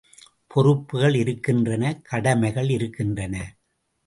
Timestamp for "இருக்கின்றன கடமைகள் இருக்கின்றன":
1.15-3.35